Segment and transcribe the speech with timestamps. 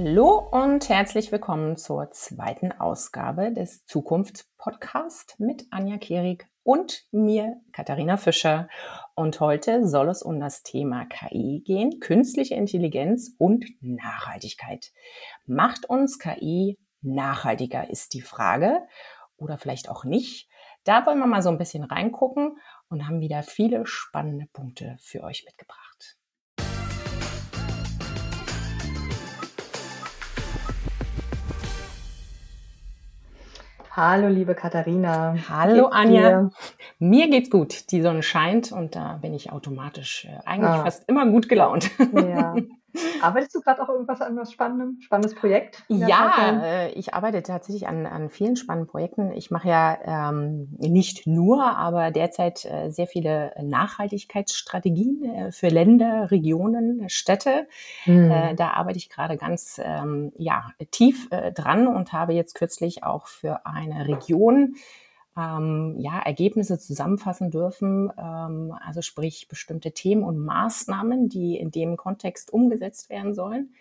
[0.00, 8.16] Hallo und herzlich willkommen zur zweiten Ausgabe des Zukunftspodcast mit Anja Kierig und mir, Katharina
[8.16, 8.68] Fischer.
[9.16, 14.92] Und heute soll es um das Thema KI gehen, künstliche Intelligenz und Nachhaltigkeit.
[15.46, 18.86] Macht uns KI nachhaltiger, ist die Frage.
[19.36, 20.48] Oder vielleicht auch nicht.
[20.84, 22.56] Da wollen wir mal so ein bisschen reingucken
[22.88, 25.87] und haben wieder viele spannende Punkte für euch mitgebracht.
[34.00, 35.34] Hallo, liebe Katharina.
[35.48, 36.42] Hallo, Anja.
[36.42, 36.50] Dir?
[37.00, 37.90] Mir geht's gut.
[37.90, 40.84] Die Sonne scheint und da bin ich automatisch äh, eigentlich ah.
[40.84, 41.90] fast immer gut gelaunt.
[42.12, 42.54] Ja.
[43.20, 45.84] Arbeitest du gerade auch irgendwas an was Spannendem, spannendes Projekt?
[45.88, 49.32] Ja, äh, ich arbeite tatsächlich an, an vielen spannenden Projekten.
[49.32, 56.30] Ich mache ja ähm, nicht nur, aber derzeit äh, sehr viele Nachhaltigkeitsstrategien äh, für Länder,
[56.30, 57.68] Regionen, Städte.
[58.06, 58.30] Mhm.
[58.30, 63.04] Äh, da arbeite ich gerade ganz ähm, ja, tief äh, dran und habe jetzt kürzlich
[63.04, 64.76] auch für eine Region
[65.38, 71.96] ähm, ja, Ergebnisse zusammenfassen dürfen, ähm, also sprich bestimmte Themen und Maßnahmen, die in dem
[71.96, 73.72] Kontext umgesetzt werden sollen.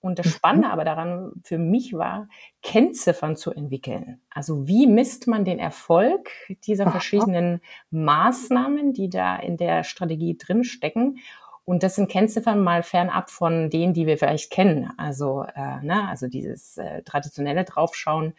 [0.00, 0.72] Und das Spannende mhm.
[0.72, 2.28] aber daran für mich war,
[2.62, 4.20] Kennziffern zu entwickeln.
[4.30, 6.30] Also wie misst man den Erfolg
[6.66, 11.18] dieser verschiedenen Maßnahmen, die da in der Strategie drin stecken
[11.66, 14.92] und das sind Kennziffern mal fernab von denen, die wir vielleicht kennen.
[14.98, 18.34] Also, äh, ne, also dieses äh, traditionelle Draufschauen,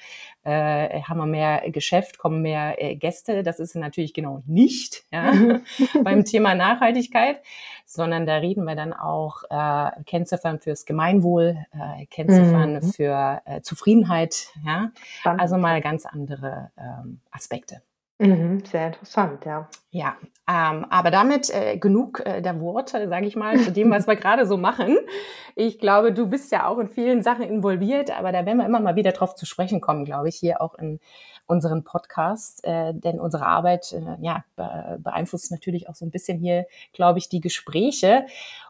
[0.46, 3.44] äh, haben wir mehr Geschäft, kommen mehr äh, Gäste.
[3.44, 5.34] Das ist natürlich genau nicht ja,
[6.04, 7.42] beim Thema Nachhaltigkeit,
[7.86, 12.94] sondern da reden wir dann auch äh, Kennziffern fürs Gemeinwohl, äh, Kennziffern mhm.
[12.94, 14.48] für äh, Zufriedenheit.
[14.66, 14.92] Ja,
[15.26, 17.82] also mal ganz andere ähm, Aspekte.
[18.20, 19.70] Mhm, sehr interessant, ja.
[19.92, 20.18] Ja,
[20.48, 24.16] ähm, aber damit äh, genug äh, der Worte, sage ich mal, zu dem, was wir
[24.18, 24.98] gerade so machen.
[25.56, 28.80] Ich glaube, du bist ja auch in vielen Sachen involviert, aber da werden wir immer
[28.80, 31.00] mal wieder drauf zu sprechen kommen, glaube ich, hier auch in
[31.46, 36.40] unseren Podcast, äh, denn unsere Arbeit äh, ja, be beeinflusst natürlich auch so ein bisschen
[36.40, 38.26] hier, glaube ich, die Gespräche.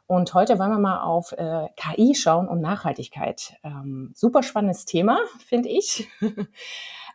[0.08, 3.53] Und heute wollen wir mal auf äh, KI schauen und Nachhaltigkeit.
[3.64, 6.08] Ähm, super spannendes Thema, finde ich.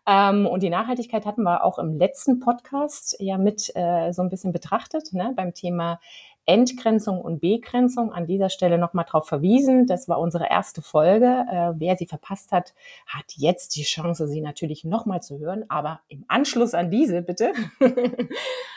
[0.06, 4.30] Ähm, und die Nachhaltigkeit hatten wir auch im letzten Podcast ja mit äh, so ein
[4.30, 6.00] bisschen betrachtet, ne, beim Thema
[6.44, 9.86] Entgrenzung und Begrenzung an dieser Stelle nochmal drauf verwiesen.
[9.86, 11.26] Das war unsere erste Folge.
[11.48, 12.74] Äh, wer sie verpasst hat,
[13.06, 17.52] hat jetzt die Chance, sie natürlich nochmal zu hören, aber im Anschluss an diese bitte.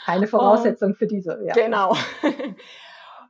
[0.05, 1.53] Eine Voraussetzung und, für diese, ja.
[1.53, 1.95] Genau.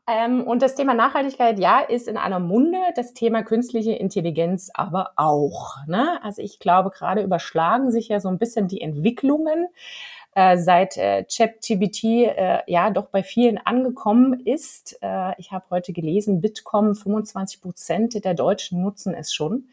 [0.07, 5.11] Ähm, und das Thema Nachhaltigkeit, ja, ist in aller Munde, das Thema künstliche Intelligenz aber
[5.15, 5.77] auch.
[5.87, 6.19] Ne?
[6.23, 9.67] Also ich glaube, gerade überschlagen sich ja so ein bisschen die Entwicklungen.
[10.37, 14.99] Äh, seit äh, ChatGPT äh, ja doch bei vielen angekommen ist.
[15.01, 19.69] Äh, ich habe heute gelesen, Bitkom 25 Prozent der Deutschen nutzen es schon.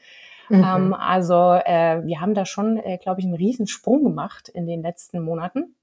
[0.49, 0.65] Mhm.
[0.65, 4.69] Ähm, also äh, wir haben da schon, äh, glaube ich, einen riesen Sprung gemacht in
[4.69, 5.75] den letzten Monaten.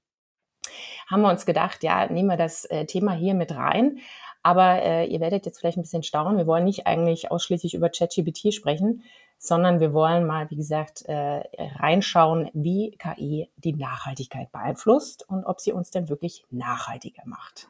[1.10, 3.98] Haben wir uns gedacht, ja, nehmen wir das äh, Thema hier mit rein.
[4.42, 6.38] Aber äh, ihr werdet jetzt vielleicht ein bisschen staunen.
[6.38, 9.02] Wir wollen nicht eigentlich ausschließlich über ChatGPT sprechen,
[9.38, 11.42] sondern wir wollen mal, wie gesagt, äh,
[11.78, 17.68] reinschauen, wie KI die Nachhaltigkeit beeinflusst und ob sie uns denn wirklich nachhaltiger macht.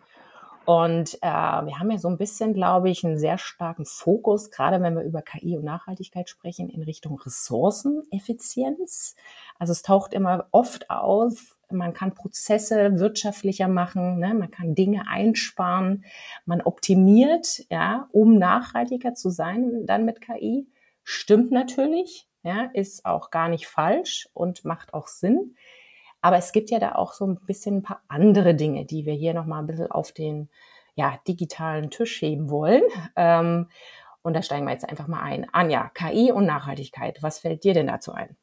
[0.64, 4.81] Und äh, wir haben ja so ein bisschen, glaube ich, einen sehr starken Fokus, gerade
[4.82, 9.16] wenn wir über KI und Nachhaltigkeit sprechen, in Richtung Ressourceneffizienz.
[9.58, 14.34] Also es taucht immer oft auf, man kann Prozesse wirtschaftlicher machen, ne?
[14.34, 16.04] man kann Dinge einsparen,
[16.44, 20.69] man optimiert, ja, um nachhaltiger zu sein dann mit KI.
[21.03, 25.56] Stimmt natürlich, ja, ist auch gar nicht falsch und macht auch Sinn.
[26.22, 29.14] Aber es gibt ja da auch so ein bisschen ein paar andere Dinge, die wir
[29.14, 30.50] hier nochmal ein bisschen auf den
[30.94, 32.82] ja, digitalen Tisch heben wollen.
[33.16, 33.69] Ähm,
[34.22, 35.47] und da steigen wir jetzt einfach mal ein.
[35.52, 38.37] Anja, KI und Nachhaltigkeit, was fällt dir denn dazu ein?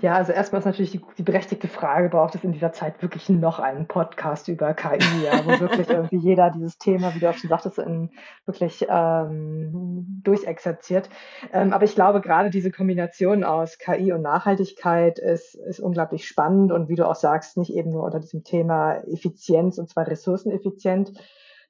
[0.00, 3.28] Ja, also erstmal ist natürlich die, die, berechtigte Frage, braucht es in dieser Zeit wirklich
[3.28, 7.34] noch einen Podcast über KI, ja, wo wirklich irgendwie jeder dieses Thema, wie du auch
[7.34, 8.10] schon sagtest, in,
[8.44, 11.08] wirklich ähm, durchexerziert.
[11.52, 16.72] Ähm, aber ich glaube, gerade diese Kombination aus KI und Nachhaltigkeit ist, ist unglaublich spannend
[16.72, 21.12] und wie du auch sagst, nicht eben nur unter diesem Thema Effizienz und zwar ressourceneffizient,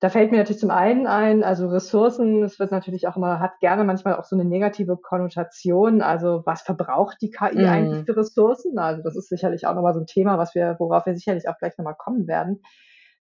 [0.00, 3.58] da fällt mir natürlich zum einen ein, also Ressourcen, es wird natürlich auch immer, hat
[3.60, 6.02] gerne manchmal auch so eine negative Konnotation.
[6.02, 7.66] Also was verbraucht die KI mm.
[7.66, 8.78] eigentlich für Ressourcen?
[8.78, 11.56] Also das ist sicherlich auch nochmal so ein Thema, was wir, worauf wir sicherlich auch
[11.58, 12.60] gleich nochmal kommen werden.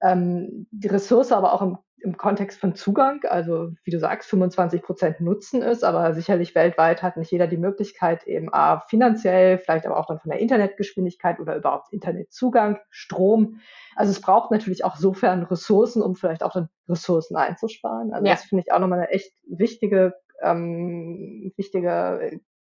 [0.01, 4.81] Ähm, die Ressource aber auch im, im Kontext von Zugang, also wie du sagst, 25
[4.81, 9.85] Prozent Nutzen ist, aber sicherlich weltweit hat nicht jeder die Möglichkeit, eben A, finanziell, vielleicht
[9.85, 13.59] aber auch dann von der Internetgeschwindigkeit oder überhaupt Internetzugang, Strom,
[13.95, 18.13] also es braucht natürlich auch sofern Ressourcen, um vielleicht auch dann Ressourcen einzusparen.
[18.13, 18.33] Also ja.
[18.33, 22.19] das finde ich auch nochmal eine echt wichtige ähm, wichtiger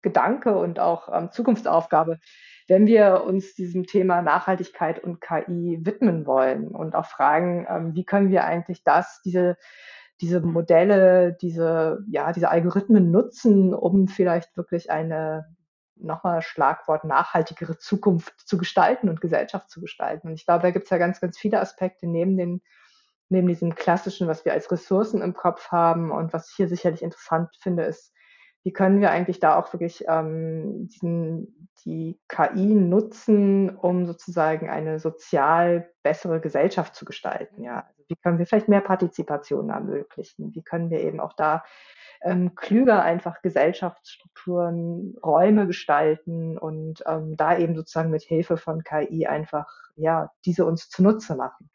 [0.02, 2.18] Gedanke und auch ähm, Zukunftsaufgabe,
[2.68, 8.04] wenn wir uns diesem Thema Nachhaltigkeit und KI widmen wollen und auch fragen, ähm, wie
[8.04, 9.56] können wir eigentlich das, diese,
[10.20, 15.46] diese Modelle, diese, ja, diese Algorithmen nutzen, um vielleicht wirklich eine
[15.94, 20.28] nochmal Schlagwort nachhaltigere Zukunft zu gestalten und Gesellschaft zu gestalten.
[20.28, 22.62] Und ich glaube, da gibt es ja ganz, ganz viele Aspekte neben den
[23.28, 27.02] neben diesem klassischen, was wir als Ressourcen im Kopf haben und was ich hier sicherlich
[27.02, 28.12] interessant finde, ist,
[28.66, 34.98] wie können wir eigentlich da auch wirklich ähm, diesen, die KI nutzen, um sozusagen eine
[34.98, 37.62] sozial bessere Gesellschaft zu gestalten.
[37.62, 40.52] Ja, also wie können wir vielleicht mehr Partizipation ermöglichen?
[40.52, 41.62] Wie können wir eben auch da
[42.24, 49.28] ähm, klüger einfach Gesellschaftsstrukturen, Räume gestalten und ähm, da eben sozusagen mit Hilfe von KI
[49.28, 51.70] einfach ja diese uns zunutze machen.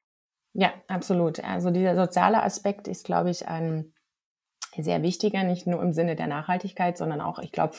[0.51, 1.41] Ja, absolut.
[1.41, 3.93] Also dieser soziale Aspekt ist, glaube ich, ein
[4.77, 7.75] sehr wichtiger, nicht nur im Sinne der Nachhaltigkeit, sondern auch, ich glaube,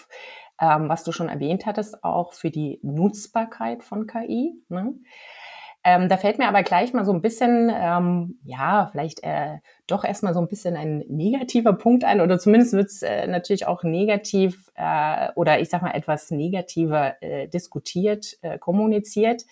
[0.60, 4.54] ähm, was du schon erwähnt hattest, auch für die Nutzbarkeit von KI.
[4.68, 4.94] Ne?
[5.84, 9.58] Ähm, da fällt mir aber gleich mal so ein bisschen, ähm, ja, vielleicht äh,
[9.88, 13.66] doch erstmal so ein bisschen ein negativer Punkt ein, oder zumindest wird es äh, natürlich
[13.66, 19.42] auch negativ äh, oder ich sag mal etwas negativer äh, diskutiert, äh, kommuniziert.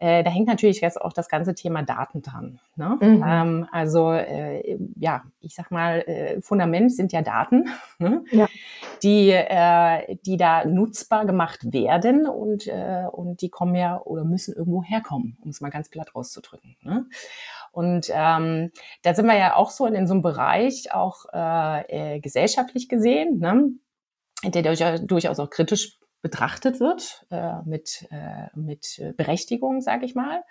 [0.00, 2.60] Äh, da hängt natürlich jetzt auch das ganze Thema Daten dran.
[2.76, 2.96] Ne?
[3.00, 3.24] Mhm.
[3.26, 7.68] Ähm, also äh, ja, ich sag mal, äh, Fundament sind ja Daten,
[7.98, 8.24] ne?
[8.30, 8.46] ja.
[9.02, 14.54] Die, äh, die da nutzbar gemacht werden und, äh, und die kommen ja oder müssen
[14.54, 16.76] irgendwo herkommen, um es mal ganz platt auszudrücken.
[16.82, 17.06] Ne?
[17.72, 18.70] Und ähm,
[19.02, 21.26] da sind wir ja auch so in, in so einem Bereich, auch
[22.22, 23.70] gesellschaftlich gesehen, ne?
[24.44, 30.42] der durchaus auch kritisch betrachtet wird, äh, mit, äh, mit Berechtigung, sage ich mal.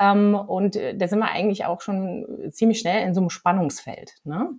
[0.00, 4.14] Ähm, und äh, da sind wir eigentlich auch schon ziemlich schnell in so einem Spannungsfeld.
[4.24, 4.50] Ne?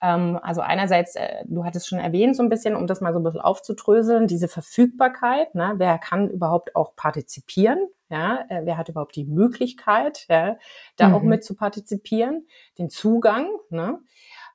[0.00, 3.18] Ähm, also einerseits, äh, du hattest schon erwähnt, so ein bisschen, um das mal so
[3.18, 5.54] ein bisschen aufzudröseln, diese Verfügbarkeit.
[5.54, 5.74] Ne?
[5.76, 7.78] Wer kann überhaupt auch partizipieren?
[8.08, 10.56] Ja, äh, wer hat überhaupt die Möglichkeit, ja,
[10.96, 11.14] da mhm.
[11.14, 12.46] auch mit zu partizipieren?
[12.78, 13.48] Den Zugang.
[13.70, 13.98] Ne?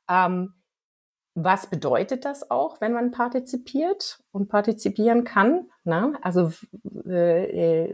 [0.10, 0.54] Ähm,
[1.34, 5.70] was bedeutet das auch, wenn man partizipiert und partizipieren kann?
[5.86, 6.18] Ne?
[6.22, 6.52] Also
[7.06, 7.94] äh,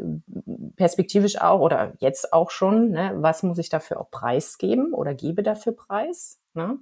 [0.75, 3.13] perspektivisch auch oder jetzt auch schon, ne?
[3.17, 6.39] was muss ich dafür auch preisgeben oder gebe dafür Preis?
[6.53, 6.79] Ne?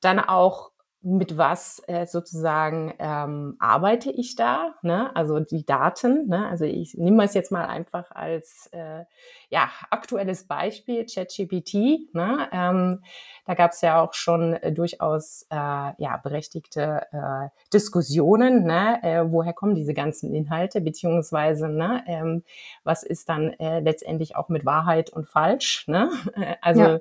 [0.00, 0.70] Dann auch
[1.02, 5.14] mit was äh, sozusagen ähm, arbeite ich da, ne?
[5.16, 6.28] also die Daten.
[6.28, 6.46] Ne?
[6.46, 9.04] Also ich nehme es jetzt mal einfach als äh,
[9.48, 12.12] ja, aktuelles Beispiel, ChatGPT.
[12.14, 12.48] Ne?
[12.52, 13.02] Ähm,
[13.46, 19.02] da gab es ja auch schon äh, durchaus äh, ja, berechtigte äh, Diskussionen, ne?
[19.02, 22.04] äh, woher kommen diese ganzen Inhalte, beziehungsweise ne?
[22.06, 22.44] ähm,
[22.84, 25.88] was ist dann äh, letztendlich auch mit Wahrheit und falsch.
[25.88, 26.10] Ne?
[26.62, 26.98] Also ja.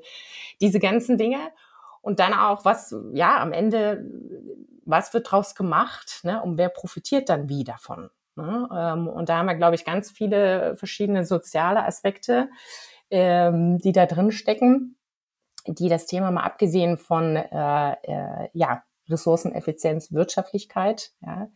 [0.62, 1.38] diese ganzen Dinge.
[2.02, 4.06] Und dann auch, was, ja, am Ende,
[4.86, 6.42] was wird draus gemacht, ne?
[6.42, 8.10] und wer profitiert dann wie davon?
[8.36, 8.70] Ne?
[8.74, 12.50] Ähm, und da haben wir, glaube ich, ganz viele verschiedene soziale Aspekte,
[13.10, 14.98] ähm, die da drin stecken,
[15.68, 21.50] die das Thema mal abgesehen von äh, äh, ja, Ressourceneffizienz, Wirtschaftlichkeit, ja,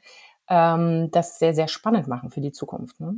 [0.50, 3.00] ähm, das sehr, sehr spannend machen für die Zukunft.
[3.00, 3.16] Ne?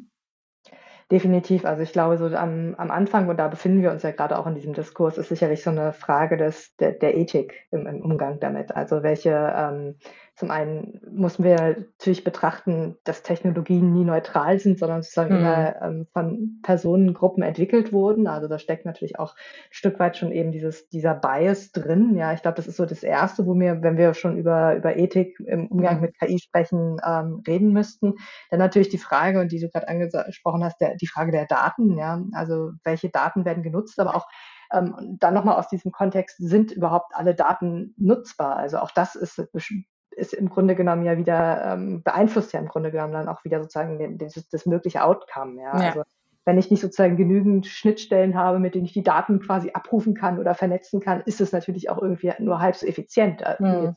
[1.12, 1.66] Definitiv.
[1.66, 4.48] Also ich glaube, so am, am Anfang, und da befinden wir uns ja gerade auch
[4.48, 8.40] in diesem Diskurs, ist sicherlich so eine Frage des, der, der Ethik im, im Umgang
[8.40, 8.76] damit.
[8.76, 10.00] Also welche ähm,
[10.36, 15.40] zum einen mussten wir natürlich betrachten, dass Technologien nie neutral sind, sondern sozusagen mhm.
[15.40, 18.28] immer ähm, von Personengruppen entwickelt wurden.
[18.28, 22.18] Also da steckt natürlich auch ein Stück weit schon eben dieses, dieser Bias drin.
[22.18, 24.98] Ja, ich glaube, das ist so das Erste, wo wir, wenn wir schon über, über
[24.98, 26.02] Ethik im Umgang mhm.
[26.02, 28.16] mit KI sprechen, ähm, reden müssten.
[28.50, 31.98] Dann natürlich die Frage, und die du gerade angesprochen hast, der, die Frage der Daten.
[31.98, 34.28] Ja, also welche Daten werden genutzt, aber auch
[34.74, 38.58] ähm, dann nochmal aus diesem Kontext, sind überhaupt alle Daten nutzbar?
[38.58, 39.42] Also auch das ist
[40.16, 43.62] ist im Grunde genommen ja wieder, ähm, beeinflusst ja im Grunde genommen dann auch wieder
[43.62, 45.62] sozusagen den, den, das mögliche Outcome.
[45.62, 45.80] Ja?
[45.80, 45.88] ja?
[45.88, 46.04] Also
[46.46, 50.40] wenn ich nicht sozusagen genügend Schnittstellen habe, mit denen ich die Daten quasi abrufen kann
[50.40, 53.44] oder vernetzen kann, ist es natürlich auch irgendwie nur halb so effizient.
[53.60, 53.96] Mhm.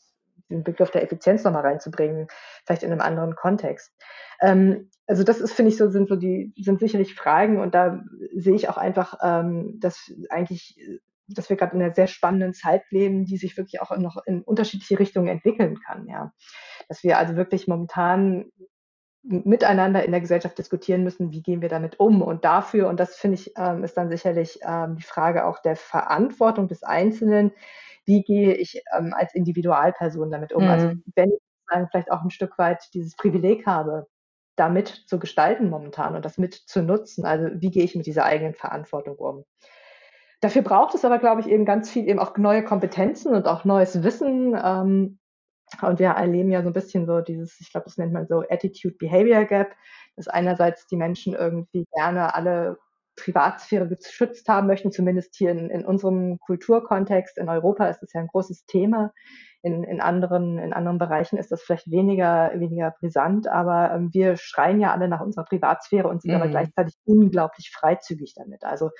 [0.48, 2.26] den Begriff der Effizienz nochmal reinzubringen,
[2.64, 3.92] vielleicht in einem anderen Kontext.
[4.40, 8.02] Ähm, also das ist, finde ich, so sind so die sind sicherlich Fragen und da
[8.34, 10.78] sehe ich auch einfach, ähm, dass eigentlich
[11.28, 14.42] dass wir gerade in einer sehr spannenden Zeit leben, die sich wirklich auch noch in
[14.42, 16.06] unterschiedliche Richtungen entwickeln kann.
[16.08, 16.32] Ja,
[16.88, 18.46] dass wir also wirklich momentan
[19.22, 22.22] miteinander in der Gesellschaft diskutieren müssen, wie gehen wir damit um.
[22.22, 25.76] Und dafür, und das finde ich, ähm, ist dann sicherlich ähm, die Frage auch der
[25.76, 27.52] Verantwortung des Einzelnen,
[28.06, 30.64] wie gehe ich ähm, als Individualperson damit um?
[30.64, 30.90] Also mhm.
[30.90, 34.06] Also wenn ich vielleicht auch ein Stück weit dieses Privileg habe,
[34.56, 37.24] damit zu gestalten momentan und das mit zu nutzen.
[37.24, 39.44] Also wie gehe ich mit dieser eigenen Verantwortung um?
[40.40, 43.64] Dafür braucht es aber, glaube ich, eben ganz viel eben auch neue Kompetenzen und auch
[43.64, 44.54] neues Wissen.
[44.62, 45.18] Ähm,
[45.82, 48.42] Und wir erleben ja so ein bisschen so dieses, ich glaube, das nennt man so
[48.48, 49.76] Attitude-Behavior Gap,
[50.16, 52.78] dass einerseits die Menschen irgendwie gerne alle
[53.18, 57.38] Privatsphäre geschützt haben möchten, zumindest hier in, in unserem Kulturkontext.
[57.38, 59.12] In Europa ist es ja ein großes Thema.
[59.62, 64.36] In, in, anderen, in anderen Bereichen ist das vielleicht weniger, weniger brisant, aber ähm, wir
[64.36, 66.36] schreien ja alle nach unserer Privatsphäre und sind mhm.
[66.36, 68.62] aber gleichzeitig unglaublich freizügig damit.
[68.62, 68.90] Also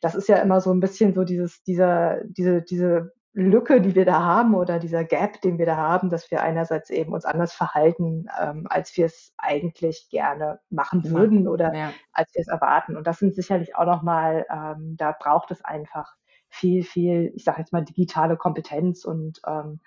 [0.00, 4.04] das ist ja immer so ein bisschen so dieses, dieser, diese, diese Lücke, die wir
[4.04, 7.52] da haben oder dieser Gap, den wir da haben, dass wir einerseits eben uns anders
[7.52, 11.92] verhalten, ähm, als wir es eigentlich gerne machen würden oder ja.
[12.12, 12.96] als wir es erwarten.
[12.96, 16.14] Und das sind sicherlich auch nochmal, ähm, da braucht es einfach
[16.48, 19.80] viel, viel, ich sage jetzt mal, digitale Kompetenz und ähm,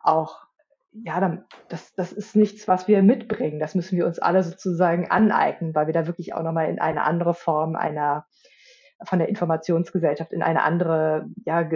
[0.00, 0.46] auch,
[0.92, 3.60] ja, dann, das, das ist nichts, was wir mitbringen.
[3.60, 7.02] Das müssen wir uns alle sozusagen aneignen, weil wir da wirklich auch nochmal in eine
[7.02, 8.24] andere Form einer
[9.02, 11.68] von der Informationsgesellschaft in eine andere ja,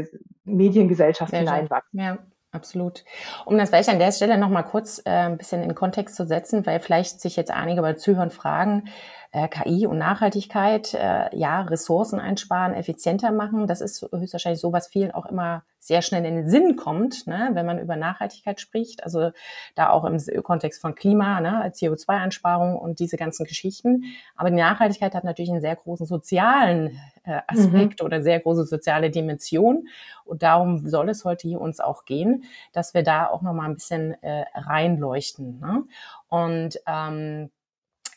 [0.45, 2.01] Mediengesellschaft hineinwachsen.
[2.01, 2.19] Ja.
[2.53, 3.05] Absolut.
[3.45, 6.67] Um das vielleicht an der Stelle nochmal kurz äh, ein bisschen in Kontext zu setzen,
[6.67, 8.89] weil vielleicht sich jetzt einige bei Zuhören fragen,
[9.33, 13.67] äh, KI und Nachhaltigkeit, äh, ja, Ressourcen einsparen, effizienter machen.
[13.67, 17.51] Das ist höchstwahrscheinlich so, was vielen auch immer sehr schnell in den Sinn kommt, ne,
[17.53, 19.05] wenn man über Nachhaltigkeit spricht.
[19.05, 19.31] Also
[19.77, 24.05] da auch im Kontext von Klima, ne, CO2-Einsparung und diese ganzen Geschichten.
[24.37, 28.07] Aber die Nachhaltigkeit hat natürlich einen sehr großen sozialen äh, Aspekt mhm.
[28.07, 29.87] oder sehr große soziale Dimension.
[30.25, 33.75] Und darum soll es heute hier uns auch gehen, dass wir da auch nochmal ein
[33.75, 35.61] bisschen äh, reinleuchten.
[35.61, 35.85] Ne?
[36.29, 37.51] Und ähm,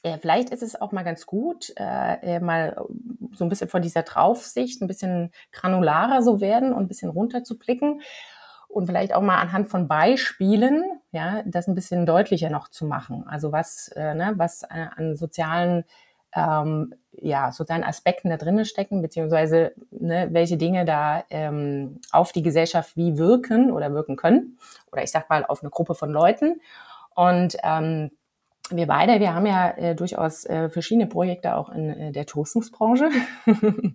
[0.04, 2.76] ja, vielleicht ist es auch mal ganz gut, äh, mal
[3.32, 7.44] so ein bisschen von dieser Draufsicht ein bisschen granularer so werden und ein bisschen runter
[7.44, 8.02] zu blicken
[8.74, 13.24] und vielleicht auch mal anhand von Beispielen, ja, das ein bisschen deutlicher noch zu machen.
[13.28, 15.86] Also was, äh, ne, was äh, an sozialen,
[16.34, 22.42] ähm, ja, sozialen Aspekten da drinnen stecken, beziehungsweise ne, welche Dinge da ähm, auf die
[22.42, 24.58] Gesellschaft wie wirken oder wirken können.
[24.92, 26.60] Oder ich sag mal auf eine Gruppe von Leuten.
[27.16, 28.10] Und ähm,
[28.76, 33.10] wir beide, wir haben ja äh, durchaus äh, verschiedene Projekte auch in äh, der Tourismusbranche.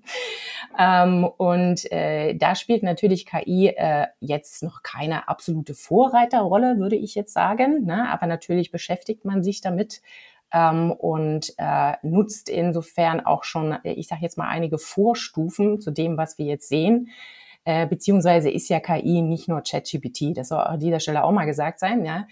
[0.78, 7.14] ähm, und äh, da spielt natürlich KI äh, jetzt noch keine absolute Vorreiterrolle, würde ich
[7.14, 7.84] jetzt sagen.
[7.84, 8.08] Ne?
[8.08, 10.00] Aber natürlich beschäftigt man sich damit
[10.52, 15.90] ähm, und äh, nutzt insofern auch schon, äh, ich sage jetzt mal, einige Vorstufen zu
[15.90, 17.08] dem, was wir jetzt sehen.
[17.68, 21.44] Äh, beziehungsweise ist ja KI nicht nur ChatGPT, das soll an dieser Stelle auch mal
[21.44, 22.26] gesagt sein, ja.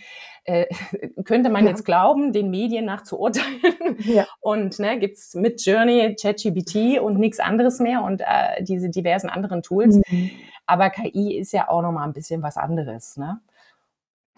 [0.45, 0.65] Äh,
[1.25, 1.73] könnte man ja.
[1.73, 3.99] jetzt glauben, den Medien nach zu urteilen.
[3.99, 4.27] Ja.
[4.41, 9.63] Und ne, gibt's mit Journey, ChatGPT und nichts anderes mehr und äh, diese diversen anderen
[9.63, 9.97] Tools.
[10.09, 10.31] Mhm.
[10.65, 13.39] Aber KI ist ja auch noch mal ein bisschen was anderes, ne?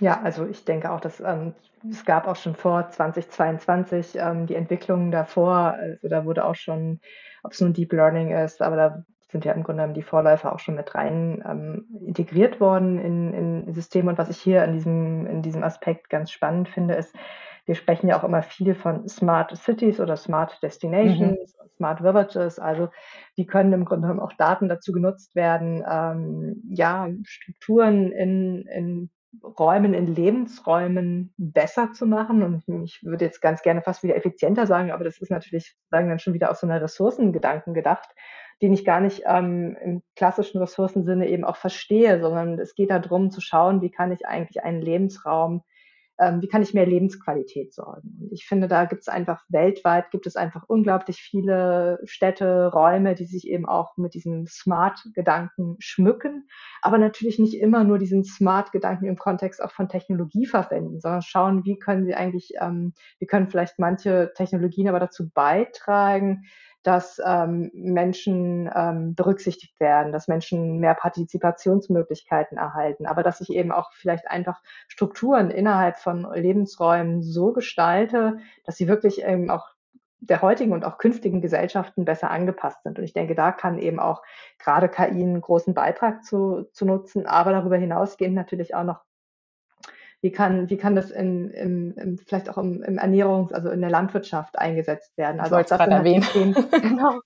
[0.00, 1.54] Ja, also ich denke auch, dass ähm,
[1.88, 6.98] es gab auch schon vor 2022 ähm, die Entwicklungen davor, also da wurde auch schon,
[7.44, 10.52] ob es nun Deep Learning ist, aber da sind ja im Grunde genommen die Vorläufer
[10.52, 14.10] auch schon mit rein ähm, integriert worden in, in Systeme.
[14.10, 17.14] Und was ich hier in diesem, in diesem Aspekt ganz spannend finde, ist,
[17.66, 21.68] wir sprechen ja auch immer viel von Smart Cities oder Smart Destinations, mhm.
[21.76, 22.58] Smart Villages.
[22.58, 22.88] Also
[23.36, 29.10] wie können im Grunde genommen auch Daten dazu genutzt werden, ähm, ja, Strukturen in, in
[29.42, 32.42] Räumen, in Lebensräumen besser zu machen.
[32.42, 36.08] Und ich würde jetzt ganz gerne fast wieder effizienter sagen, aber das ist natürlich, sagen
[36.08, 38.08] dann schon wieder aus so einer Ressourcengedanken gedacht
[38.62, 43.30] den ich gar nicht ähm, im klassischen Ressourcensinne eben auch verstehe, sondern es geht darum
[43.30, 45.62] zu schauen, wie kann ich eigentlich einen Lebensraum,
[46.18, 48.18] ähm, wie kann ich mehr Lebensqualität sorgen.
[48.20, 53.14] Und ich finde, da gibt es einfach weltweit, gibt es einfach unglaublich viele Städte, Räume,
[53.14, 56.48] die sich eben auch mit diesem Smart-Gedanken schmücken,
[56.82, 61.64] aber natürlich nicht immer nur diesen Smart-Gedanken im Kontext auch von Technologie verwenden, sondern schauen,
[61.64, 66.42] wie können sie eigentlich, ähm, wie können vielleicht manche Technologien aber dazu beitragen,
[66.82, 73.72] dass ähm, Menschen ähm, berücksichtigt werden, dass Menschen mehr Partizipationsmöglichkeiten erhalten, aber dass ich eben
[73.72, 79.66] auch vielleicht einfach Strukturen innerhalb von Lebensräumen so gestalte, dass sie wirklich eben auch
[80.20, 82.98] der heutigen und auch künftigen Gesellschaften besser angepasst sind.
[82.98, 84.22] Und ich denke, da kann eben auch
[84.58, 89.00] gerade KI einen großen Beitrag zu, zu nutzen, aber darüber hinausgehend natürlich auch noch
[90.20, 93.80] wie kann, wie kann das in, in, in vielleicht auch im, im Ernährungs-, also in
[93.80, 95.40] der Landwirtschaft eingesetzt werden?
[95.40, 96.22] Also ich das gerade erwähnen.
[96.22, 97.20] Themen, genau.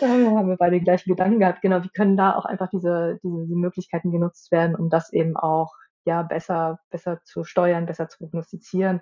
[0.00, 1.62] Da haben wir beide den gleichen Gedanken gehabt.
[1.62, 5.36] Genau, wie können da auch einfach diese, diese, diese Möglichkeiten genutzt werden, um das eben
[5.36, 5.72] auch
[6.04, 9.00] ja besser, besser zu steuern, besser zu prognostizieren.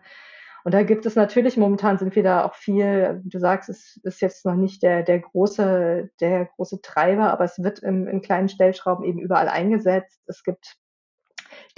[0.64, 4.20] Und da gibt es natürlich, momentan sind wir da auch viel, du sagst, es ist
[4.20, 8.50] jetzt noch nicht der, der große, der große Treiber, aber es wird im, in kleinen
[8.50, 10.20] Stellschrauben eben überall eingesetzt.
[10.26, 10.76] Es gibt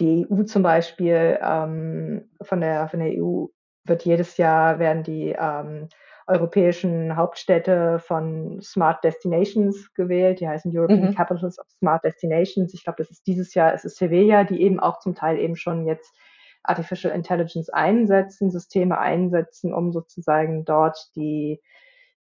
[0.01, 3.47] die EU zum Beispiel, ähm, von, der, von der EU
[3.85, 5.89] wird jedes Jahr werden die ähm,
[6.27, 10.41] europäischen Hauptstädte von Smart Destinations gewählt.
[10.41, 11.15] Die heißen European mhm.
[11.15, 12.75] Capitals of Smart Destinations.
[12.75, 15.57] Ich glaube, das ist dieses Jahr, es ist Sevilla, die eben auch zum Teil eben
[15.57, 16.15] schon jetzt
[16.63, 21.61] Artificial Intelligence einsetzen, Systeme einsetzen, um sozusagen dort die,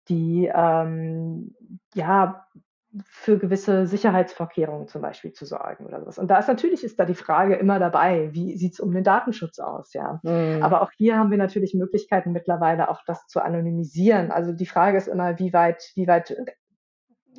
[0.09, 1.54] die ähm,
[1.95, 2.45] ja,
[3.04, 6.18] für gewisse Sicherheitsvorkehrungen zum Beispiel zu sorgen oder sowas.
[6.18, 9.04] Und da ist natürlich ist da die Frage immer dabei, wie sieht es um den
[9.04, 10.20] Datenschutz aus, ja.
[10.22, 10.62] Mhm.
[10.62, 14.30] Aber auch hier haben wir natürlich Möglichkeiten mittlerweile auch das zu anonymisieren.
[14.30, 16.37] Also die Frage ist immer, wie weit, wie weit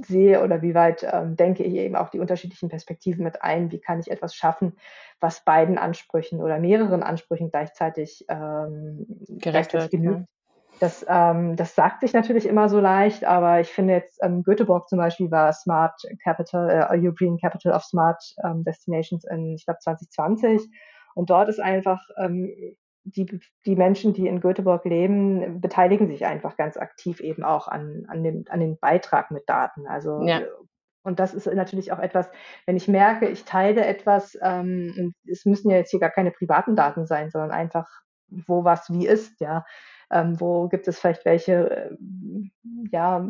[0.01, 3.79] sehe oder wie weit ähm, denke ich eben auch die unterschiedlichen Perspektiven mit ein, wie
[3.79, 4.75] kann ich etwas schaffen,
[5.19, 9.05] was beiden Ansprüchen oder mehreren Ansprüchen gleichzeitig ähm,
[9.39, 10.19] gerecht wird, genügt.
[10.19, 10.25] Ja.
[10.83, 14.89] Das, ähm, das sagt sich natürlich immer so leicht, aber ich finde jetzt, ähm, Göteborg
[14.89, 19.79] zum Beispiel war Smart Capital, äh, European Capital of Smart ähm, Destinations in, ich glaube,
[19.79, 20.69] 2020.
[21.15, 22.53] Und dort ist einfach ähm,
[23.05, 28.03] die, die Menschen, die in Göteborg leben, beteiligen sich einfach ganz aktiv eben auch an,
[28.09, 29.87] an, dem, an den Beitrag mit Daten.
[29.87, 30.41] Also ja.
[31.05, 32.29] Und das ist natürlich auch etwas,
[32.65, 36.75] wenn ich merke, ich teile etwas, ähm, es müssen ja jetzt hier gar keine privaten
[36.75, 37.89] Daten sein, sondern einfach,
[38.27, 39.63] wo was wie ist, ja.
[40.13, 41.97] Ähm, wo gibt es vielleicht welche, äh,
[42.91, 43.27] ja,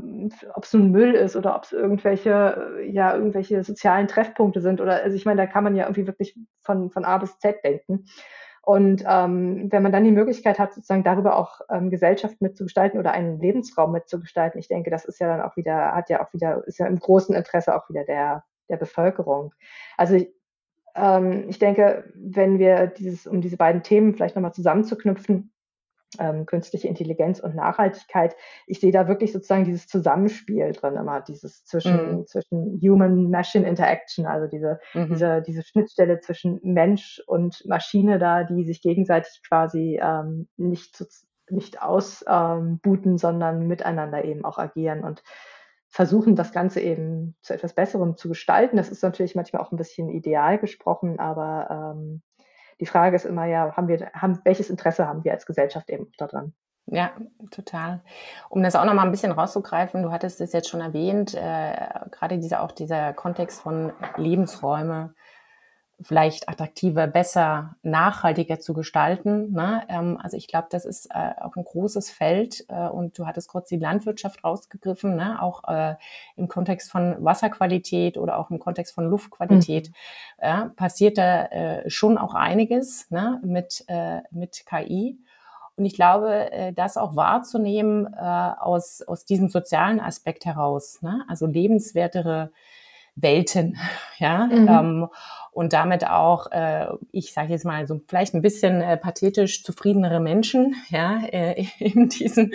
[0.54, 4.82] ob es nun Müll ist oder ob es irgendwelche, äh, ja, irgendwelche sozialen Treffpunkte sind
[4.82, 7.64] oder, also ich meine, da kann man ja irgendwie wirklich von, von A bis Z
[7.64, 8.06] denken.
[8.66, 13.12] Und ähm, wenn man dann die Möglichkeit hat, sozusagen darüber auch ähm, Gesellschaft mitzugestalten oder
[13.12, 16.66] einen Lebensraum mitzugestalten, ich denke, das ist ja dann auch wieder, hat ja auch wieder,
[16.68, 19.54] ist ja im großen Interesse auch wieder der, der Bevölkerung.
[19.98, 20.18] Also
[20.96, 25.53] ähm, ich denke, wenn wir dieses, um diese beiden Themen vielleicht nochmal zusammenzuknüpfen,
[26.20, 28.36] ähm, künstliche Intelligenz und Nachhaltigkeit.
[28.68, 32.28] Ich sehe da wirklich sozusagen dieses Zusammenspiel drin immer, dieses zwischen, mhm.
[32.28, 35.10] zwischen Human-Machine-Interaction, also diese, mhm.
[35.10, 41.06] diese, diese Schnittstelle zwischen Mensch und Maschine da, die sich gegenseitig quasi ähm, nicht, zu,
[41.50, 45.24] nicht ausbooten, ähm, sondern miteinander eben auch agieren und
[45.94, 48.78] versuchen, das Ganze eben zu etwas Besserem zu gestalten.
[48.78, 52.24] Das ist natürlich manchmal auch ein bisschen ideal gesprochen, aber ähm,
[52.80, 56.12] die Frage ist immer ja, haben wir, haben, welches Interesse haben wir als Gesellschaft eben
[56.18, 56.54] daran?
[56.86, 57.12] Ja,
[57.52, 58.02] total.
[58.50, 61.74] Um das auch noch mal ein bisschen rauszugreifen, du hattest es jetzt schon erwähnt, äh,
[62.12, 65.14] gerade dieser auch dieser Kontext von Lebensräume
[66.02, 69.52] vielleicht attraktiver, besser, nachhaltiger zu gestalten.
[69.52, 69.84] Ne?
[69.90, 73.48] Ähm, also ich glaube, das ist äh, auch ein großes Feld äh, und du hattest
[73.48, 75.42] kurz die Landwirtschaft rausgegriffen, ne?
[75.42, 75.96] auch äh,
[76.36, 79.92] im Kontext von Wasserqualität oder auch im Kontext von Luftqualität
[80.42, 80.76] mhm.
[80.76, 83.40] passiert da äh, schon auch einiges ne?
[83.44, 85.18] mit, äh, mit KI.
[85.76, 91.24] Und ich glaube, äh, das auch wahrzunehmen aus, aus diesem sozialen Aspekt heraus, ne?
[91.28, 92.52] also lebenswertere
[93.16, 93.78] Welten,
[94.18, 94.68] ja, mhm.
[94.68, 95.08] ähm,
[95.54, 100.20] und damit auch, äh, ich sage jetzt mal so vielleicht ein bisschen äh, pathetisch zufriedenere
[100.20, 102.52] Menschen, ja, äh, in diesem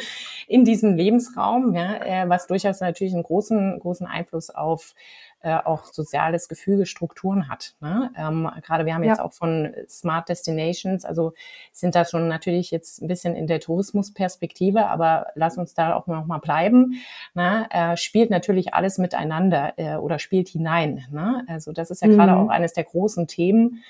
[0.46, 4.94] in diesem Lebensraum, ja, äh, was durchaus natürlich einen großen großen Einfluss auf
[5.40, 7.74] äh, auch soziales Gefüge, Strukturen hat.
[7.80, 8.10] Ne?
[8.16, 9.24] Ähm, Gerade wir haben jetzt ja.
[9.24, 11.32] auch von Smart Destinations, also
[11.72, 16.06] sind da schon natürlich jetzt ein bisschen in der Tourismusperspektive, aber lass uns da auch
[16.08, 16.94] noch mal bleiben.
[17.34, 17.66] Ne?
[17.70, 21.06] Äh, spielt natürlich alles miteinander äh, oder spielt hinein.
[21.10, 21.44] Ne?
[21.46, 22.16] Also das ist ja mhm.
[22.16, 23.82] gerade auch eines der großen Themen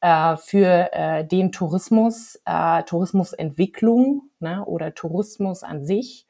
[0.00, 6.26] äh, für äh, den Tourismus, äh, Tourismusentwicklung ne, oder Tourismus an sich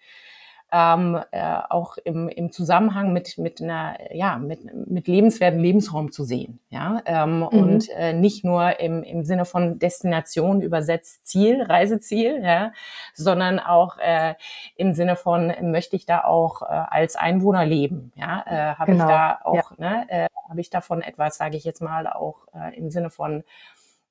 [0.75, 6.25] ähm, äh, auch im, im Zusammenhang mit, mit einer, ja, mit, mit lebenswerten Lebensraum zu
[6.25, 6.59] sehen.
[6.69, 7.01] Ja?
[7.07, 7.43] Ähm, mhm.
[7.45, 12.73] Und äh, nicht nur im, im Sinne von Destination übersetzt Ziel, Reiseziel, ja?
[13.15, 14.35] sondern auch äh,
[14.75, 18.13] im Sinne von, möchte ich da auch äh, als Einwohner leben?
[18.17, 18.43] Ja?
[18.45, 19.05] Äh, Habe genau.
[19.05, 19.91] ich da auch, ja.
[19.91, 23.45] ne, äh, habe ich davon etwas, sage ich jetzt mal, auch äh, im Sinne von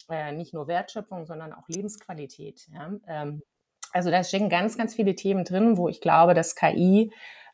[0.09, 2.69] äh, nicht nur Wertschöpfung, sondern auch Lebensqualität.
[2.71, 2.89] Ja?
[3.05, 3.41] Ähm,
[3.93, 7.11] also da stecken ganz, ganz viele Themen drin, wo ich glaube, dass KI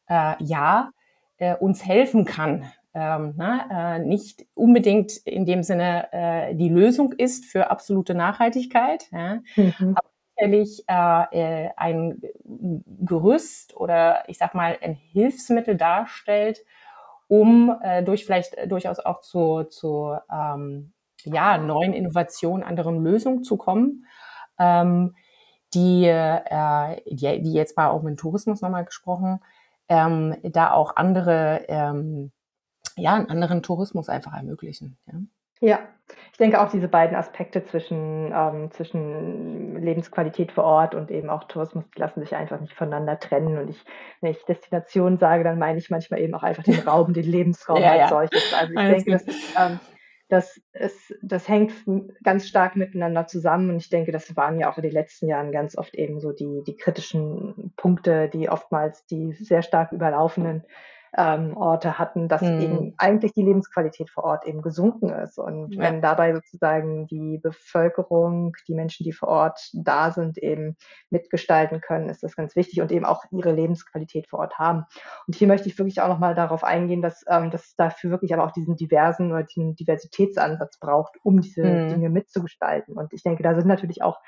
[0.08, 0.90] äh, ja
[1.38, 2.72] äh, uns helfen kann.
[2.96, 3.66] Ähm, ne?
[3.72, 9.42] äh, nicht unbedingt in dem Sinne äh, die Lösung ist für absolute Nachhaltigkeit, ja?
[9.56, 9.96] mhm.
[9.96, 16.66] aber sicherlich äh, äh, ein Gerüst oder ich sag mal ein Hilfsmittel darstellt,
[17.28, 20.94] um äh, durch vielleicht durchaus auch zu, zu ähm,
[21.26, 24.06] ja, neuen Innovationen, anderen Lösungen zu kommen.
[24.58, 25.16] Ähm,
[25.74, 29.40] die, äh, die, die jetzt mal auch mit Tourismus nochmal gesprochen,
[29.88, 32.32] ähm, da auch andere, ähm,
[32.96, 34.98] ja, einen anderen Tourismus einfach ermöglichen.
[35.08, 35.20] Ja.
[35.62, 35.80] Ja,
[36.32, 41.44] ich denke auch diese beiden Aspekte zwischen, ähm, zwischen Lebensqualität vor Ort und eben auch
[41.46, 43.58] Tourismus, die lassen sich einfach nicht voneinander trennen.
[43.58, 43.84] Und ich,
[44.22, 47.82] wenn ich Destination sage, dann meine ich manchmal eben auch einfach den Raum, den Lebensraum
[47.82, 48.08] ja, als ja.
[48.08, 48.54] solches.
[48.54, 49.28] Also ich Alles denke, gut.
[49.28, 49.80] das ist, ähm,
[50.30, 51.74] das, ist, das hängt
[52.24, 53.72] ganz stark miteinander zusammen.
[53.72, 56.32] Und ich denke, das waren ja auch in den letzten Jahren ganz oft eben so
[56.32, 60.64] die, die kritischen Punkte, die oftmals die sehr stark überlaufenden
[61.18, 62.62] ähm, Orte hatten, dass mhm.
[62.62, 65.38] eben eigentlich die Lebensqualität vor Ort eben gesunken ist.
[65.38, 65.82] Und ja.
[65.82, 70.78] wenn dabei sozusagen die Bevölkerung, die Menschen, die vor Ort da sind, eben
[71.10, 74.86] mitgestalten können, ist das ganz wichtig und eben auch ihre Lebensqualität vor Ort haben.
[75.28, 78.34] Und hier möchte ich wirklich auch nochmal darauf eingehen, dass, ähm, dass es dafür wirklich
[78.34, 81.90] aber auch diesen diversen oder diesen Diversitätsansatz braucht, um diese mhm.
[81.90, 82.98] Dinge mitzugestalten.
[82.98, 84.20] Und ich denke, da sind natürlich auch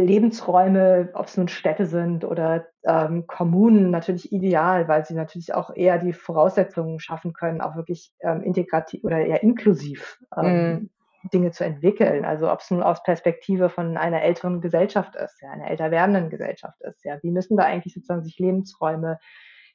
[0.00, 5.74] Lebensräume, ob es nun Städte sind oder ähm, Kommunen, natürlich ideal, weil sie natürlich auch
[5.74, 10.90] eher die Voraussetzungen schaffen können, auch wirklich ähm, integrativ oder eher inklusiv ähm, mm.
[11.32, 12.24] Dinge zu entwickeln.
[12.24, 16.30] Also ob es nun aus Perspektive von einer älteren Gesellschaft ist, ja, einer älter werdenden
[16.30, 17.04] Gesellschaft ist.
[17.04, 19.18] Ja, wie müssen da eigentlich sozusagen sich Lebensräume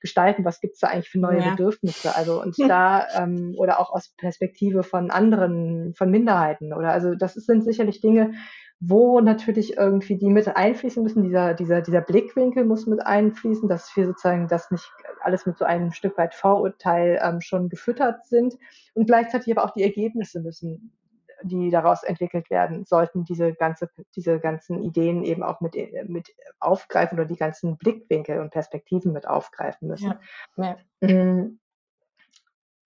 [0.02, 0.46] gestalten?
[0.46, 1.52] Was gibt es da eigentlich für neue ja.
[1.52, 2.16] Bedürfnisse?
[2.16, 7.34] Also und da ähm, oder auch aus Perspektive von anderen, von Minderheiten oder also das
[7.34, 8.34] sind sicherlich Dinge,
[8.84, 11.22] wo natürlich irgendwie die mit einfließen müssen.
[11.22, 14.92] Dieser, dieser, dieser Blickwinkel muss mit einfließen, dass wir sozusagen das nicht
[15.22, 18.58] alles mit so einem Stück weit Vorurteil ähm, schon gefüttert sind.
[18.96, 20.98] Und gleichzeitig aber auch die Ergebnisse müssen,
[21.44, 25.76] die daraus entwickelt werden, sollten diese ganze, diese ganzen Ideen eben auch mit,
[26.08, 30.16] mit aufgreifen oder die ganzen Blickwinkel und Perspektiven mit aufgreifen müssen.
[30.58, 30.76] Ja.
[31.02, 31.08] Ja.
[31.08, 31.60] Mm.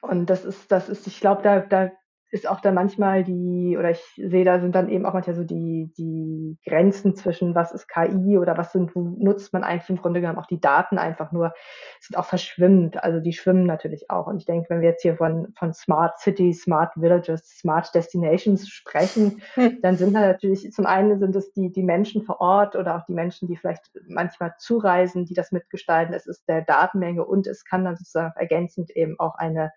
[0.01, 1.89] Und das ist, das ist, ich glaube, da, da
[2.31, 5.43] ist auch dann manchmal die, oder ich sehe, da sind dann eben auch manchmal so
[5.43, 9.97] die, die Grenzen zwischen, was ist KI oder was sind, wo nutzt man eigentlich im
[9.97, 11.53] Grunde genommen auch die Daten einfach nur,
[12.01, 13.03] sind auch verschwimmend.
[13.03, 14.27] Also die schwimmen natürlich auch.
[14.27, 18.67] Und ich denke, wenn wir jetzt hier von, von Smart Cities, Smart Villages, Smart Destinations
[18.67, 19.79] sprechen, hm.
[19.81, 23.05] dann sind da natürlich, zum einen sind es die, die Menschen vor Ort oder auch
[23.05, 26.13] die Menschen, die vielleicht manchmal zureisen, die das mitgestalten.
[26.13, 29.71] Es ist der Datenmenge und es kann dann sozusagen ergänzend eben auch eine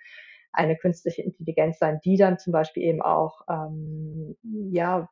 [0.53, 5.09] eine künstliche Intelligenz sein, die dann zum Beispiel eben auch ähm, ja,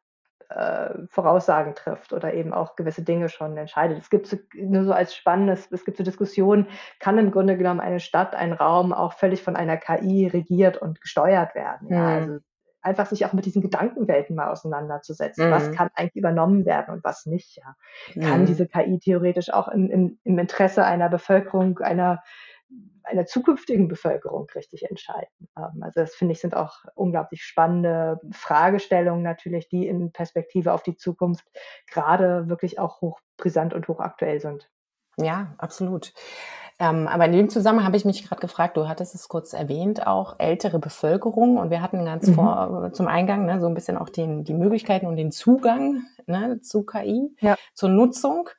[0.48, 3.98] äh, Voraussagen trifft oder eben auch gewisse Dinge schon entscheidet.
[3.98, 6.68] Es gibt so, nur so als spannendes, es gibt so Diskussionen,
[7.00, 11.00] kann im Grunde genommen eine Stadt, ein Raum auch völlig von einer KI regiert und
[11.00, 11.88] gesteuert werden.
[11.90, 12.38] Ja, also
[12.86, 15.48] einfach sich auch mit diesen Gedankenwelten mal auseinanderzusetzen.
[15.48, 15.50] Mhm.
[15.50, 17.58] Was kann eigentlich übernommen werden und was nicht?
[17.58, 18.28] Ja.
[18.28, 18.46] Kann mhm.
[18.46, 22.22] diese KI theoretisch auch im, im, im Interesse einer Bevölkerung, einer
[23.04, 25.48] einer zukünftigen Bevölkerung richtig entscheiden.
[25.56, 30.82] Ähm, also das finde ich sind auch unglaublich spannende Fragestellungen natürlich, die in Perspektive auf
[30.82, 31.46] die Zukunft
[31.86, 34.68] gerade wirklich auch hochbrisant und hochaktuell sind.
[35.18, 36.12] Ja, absolut.
[36.78, 40.06] Ähm, aber in dem Zusammenhang habe ich mich gerade gefragt, du hattest es kurz erwähnt,
[40.06, 42.34] auch ältere Bevölkerung und wir hatten ganz mhm.
[42.34, 46.60] vor zum Eingang ne, so ein bisschen auch den, die Möglichkeiten und den Zugang ne,
[46.60, 47.56] zu KI, ja.
[47.72, 48.50] zur Nutzung.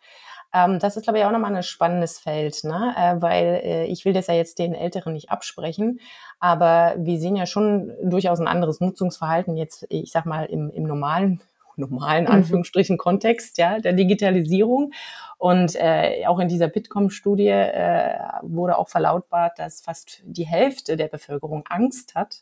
[0.53, 2.93] Ähm, das ist, glaube ich, auch nochmal ein spannendes Feld, ne?
[2.97, 5.99] Äh, weil äh, ich will das ja jetzt den Älteren nicht absprechen,
[6.39, 10.83] aber wir sehen ja schon durchaus ein anderes Nutzungsverhalten jetzt, ich sag mal, im, im
[10.83, 11.41] normalen
[11.75, 12.31] normalen mhm.
[12.31, 14.93] Anführungsstrichen Kontext ja der Digitalisierung
[15.37, 21.07] und äh, auch in dieser Bitkom-Studie äh, wurde auch verlautbart, dass fast die Hälfte der
[21.07, 22.41] Bevölkerung Angst hat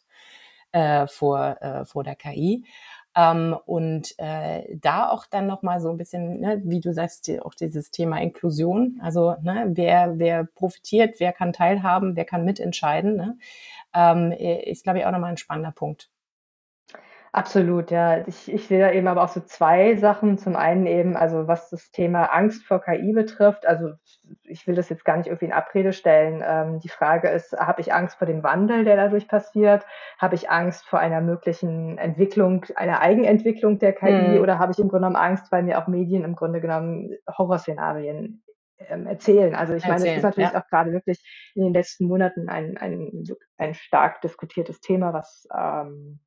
[0.72, 2.64] äh, vor äh, vor der KI
[3.16, 7.54] ähm, und äh, da auch dann nochmal so ein bisschen, ne, wie du sagst, auch
[7.54, 9.00] dieses Thema Inklusion.
[9.02, 13.38] Also ne, wer, wer profitiert, wer kann teilhaben, wer kann mitentscheiden, ne,
[13.94, 16.10] ähm, ist, glaube ich, auch nochmal ein spannender Punkt.
[17.36, 18.26] Absolut, ja.
[18.28, 20.38] Ich, ich sehe da eben aber auch so zwei Sachen.
[20.38, 23.92] Zum einen eben, also was das Thema Angst vor KI betrifft, also
[24.46, 26.42] ich will das jetzt gar nicht irgendwie in Abrede stellen.
[26.48, 29.86] Ähm, die Frage ist, habe ich Angst vor dem Wandel, der dadurch passiert?
[30.18, 34.38] Habe ich Angst vor einer möglichen Entwicklung, einer Eigenentwicklung der KI?
[34.38, 34.42] Mhm.
[34.42, 38.44] Oder habe ich im Grunde genommen Angst, weil mir auch Medien im Grunde genommen Horrorszenarien
[38.80, 39.56] ähm, erzählen.
[39.56, 40.62] Also ich erzählen, meine, es ist natürlich ja.
[40.62, 43.26] auch gerade wirklich in den letzten Monaten ein, ein,
[43.58, 46.22] ein stark diskutiertes Thema, was ähm,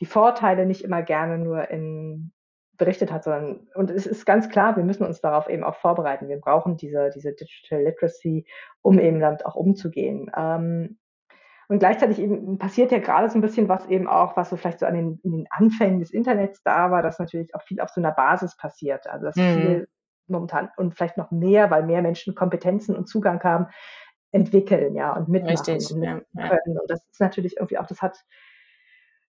[0.00, 2.32] die Vorteile nicht immer gerne nur in
[2.76, 6.28] berichtet hat, sondern und es ist ganz klar, wir müssen uns darauf eben auch vorbereiten.
[6.28, 8.46] Wir brauchen diese, diese Digital Literacy,
[8.82, 10.30] um eben damit auch umzugehen.
[10.36, 10.98] Ähm,
[11.68, 14.80] und gleichzeitig eben passiert ja gerade so ein bisschen was eben auch, was so vielleicht
[14.80, 17.90] so an den, in den Anfängen des Internets da war, dass natürlich auch viel auf
[17.90, 19.08] so einer Basis passiert.
[19.08, 19.54] Also dass mhm.
[19.54, 19.88] viel
[20.28, 23.66] momentan und vielleicht noch mehr, weil mehr Menschen Kompetenzen und Zugang haben,
[24.32, 26.58] entwickeln, ja, und mitmachen Richtig, und ja, ja.
[26.64, 28.18] Und das ist natürlich irgendwie auch, das hat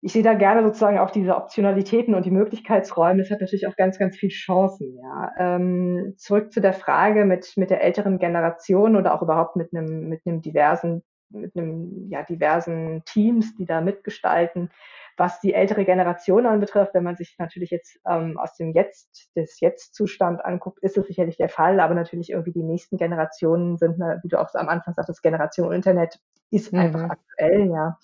[0.05, 3.23] ich sehe da gerne sozusagen auch diese Optionalitäten und die Möglichkeitsräume.
[3.23, 4.99] Es hat natürlich auch ganz, ganz viel Chancen.
[5.03, 5.33] Ja.
[5.39, 10.11] Ähm, zurück zu der Frage mit, mit der älteren Generation oder auch überhaupt mit einem,
[10.11, 14.71] mit einem diversen, mit einem, ja, diversen Teams, die da mitgestalten.
[15.17, 19.59] Was die ältere Generation anbetrifft, wenn man sich natürlich jetzt ähm, aus dem Jetzt, des
[19.61, 24.29] Jetzt-Zustand anguckt, ist es sicherlich der Fall, aber natürlich irgendwie die nächsten Generationen sind, wie
[24.29, 26.81] du auch am Anfang sagtest, Generation Internet ist mhm.
[26.81, 27.97] einfach aktuell, ja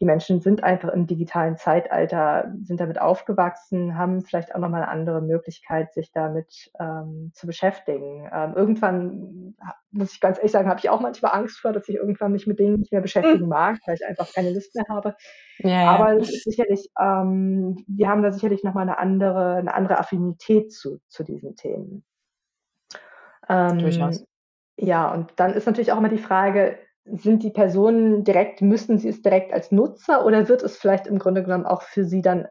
[0.00, 4.90] die Menschen sind einfach im digitalen Zeitalter, sind damit aufgewachsen, haben vielleicht auch nochmal eine
[4.90, 8.28] andere Möglichkeit, sich damit ähm, zu beschäftigen.
[8.32, 9.54] Ähm, irgendwann,
[9.90, 12.46] muss ich ganz ehrlich sagen, habe ich auch manchmal Angst vor, dass ich irgendwann mich
[12.46, 15.14] mit Dingen nicht mehr beschäftigen mag, weil ich einfach keine Lust mehr habe.
[15.58, 19.98] Ja, Aber es ist sicherlich, ähm, wir haben da sicherlich nochmal eine andere, eine andere
[19.98, 22.04] Affinität zu, zu diesen Themen.
[23.48, 24.24] Ähm, Durchaus.
[24.76, 29.08] Ja, und dann ist natürlich auch immer die Frage, sind die Personen direkt, müssen sie
[29.08, 32.48] es direkt als Nutzer oder wird es vielleicht im Grunde genommen auch für sie dann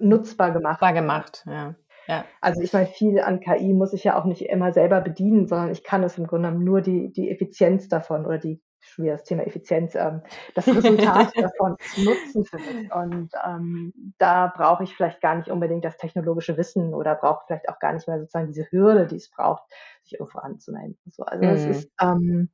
[0.00, 0.80] nutzbar gemacht?
[0.80, 1.74] Nutzbar gemacht, ja.
[2.08, 2.24] Ja.
[2.40, 5.72] Also ich meine, viel an KI muss ich ja auch nicht immer selber bedienen, sondern
[5.72, 9.14] ich kann es im Grunde genommen nur die, die Effizienz davon oder die, schon wieder
[9.14, 10.22] das Thema Effizienz, ähm,
[10.54, 12.92] das Resultat davon nutzen für mich.
[12.94, 17.68] Und ähm, da brauche ich vielleicht gar nicht unbedingt das technologische Wissen oder brauche vielleicht
[17.68, 19.64] auch gar nicht mehr sozusagen diese Hürde, die es braucht,
[20.04, 20.96] sich irgendwo anzumelden.
[21.10, 21.50] So, also mhm.
[21.50, 22.50] das ist, ähm,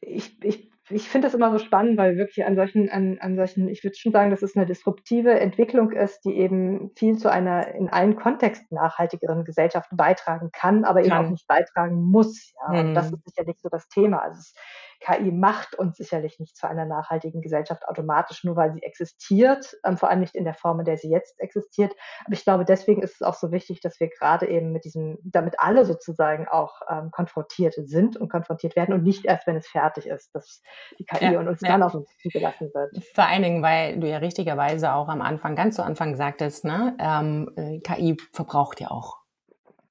[0.00, 3.68] ich, ich, ich finde das immer so spannend, weil wirklich an solchen, an, an solchen,
[3.68, 7.74] ich würde schon sagen, dass es eine disruptive Entwicklung ist, die eben viel zu einer
[7.74, 11.06] in allen Kontexten nachhaltigeren Gesellschaft beitragen kann, aber kann.
[11.06, 12.52] eben auch nicht beitragen muss.
[12.66, 12.72] Ja.
[12.72, 12.88] Mhm.
[12.88, 13.16] Und das mhm.
[13.16, 14.18] ist sicherlich so das Thema.
[14.18, 14.54] Also es
[15.00, 19.96] KI macht uns sicherlich nicht zu einer nachhaltigen Gesellschaft automatisch, nur weil sie existiert, ähm,
[19.96, 21.94] vor allem nicht in der Form, in der sie jetzt existiert.
[22.24, 25.18] Aber ich glaube, deswegen ist es auch so wichtig, dass wir gerade eben mit diesem,
[25.24, 29.66] damit alle sozusagen auch ähm, konfrontiert sind und konfrontiert werden und nicht erst, wenn es
[29.66, 30.62] fertig ist, dass
[30.98, 31.68] die KI ja, und uns ja.
[31.70, 33.02] dann auf uns zugelassen wird.
[33.14, 36.96] Vor allen Dingen, weil du ja richtigerweise auch am Anfang, ganz zu Anfang sagtest, ne,
[36.98, 39.18] ähm, äh, KI verbraucht ja auch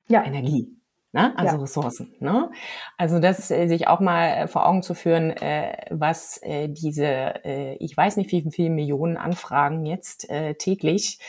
[0.07, 0.23] ja.
[0.23, 0.78] Energie.
[1.11, 1.33] Ne?
[1.37, 1.61] Also ja.
[1.61, 2.13] Ressourcen.
[2.19, 2.51] Ne?
[2.95, 7.43] Also das äh, sich auch mal äh, vor Augen zu führen, äh, was äh, diese,
[7.43, 11.19] äh, ich weiß nicht wie viele Millionen Anfragen jetzt äh, täglich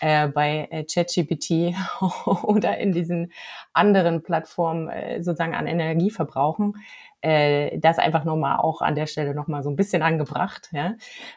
[0.00, 1.74] äh, bei äh, ChatGPT
[2.44, 3.30] oder in diesen
[3.74, 6.74] anderen Plattformen äh, sozusagen an Energie verbrauchen.
[7.20, 10.70] Äh, das einfach nochmal auch an der Stelle nochmal so ein bisschen angebracht.
[10.72, 10.94] Ja?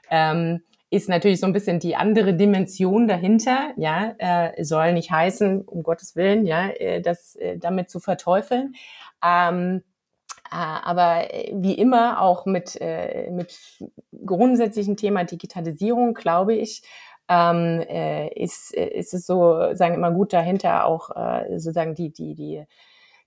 [0.10, 5.62] Ähm, ist natürlich so ein bisschen die andere Dimension dahinter, ja, äh, soll nicht heißen,
[5.62, 8.73] um Gottes Willen, ja, äh, das äh, damit zu verteufeln.
[9.23, 9.84] Ähm,
[10.52, 13.56] äh, aber äh, wie immer auch mit, äh, mit
[14.25, 16.82] grundsätzlichen Thema Digitalisierung, glaube ich,
[17.28, 21.12] ähm, äh, ist, ist es so, sagen immer gut dahinter auch
[21.56, 22.65] sozusagen die, die, die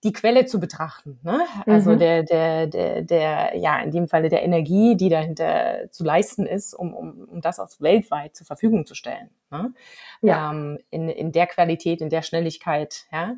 [0.05, 1.21] die Quelle zu betrachten.
[1.23, 1.41] Ne?
[1.67, 1.99] Also mhm.
[1.99, 6.75] der, der, der, der, ja, in dem Falle der Energie, die dahinter zu leisten ist,
[6.75, 9.31] um, um, um das auch weltweit zur Verfügung zu stellen.
[9.51, 9.73] Ne?
[10.21, 10.51] Ja.
[10.51, 13.07] Ähm, in, in der Qualität, in der Schnelligkeit.
[13.13, 13.37] Ja?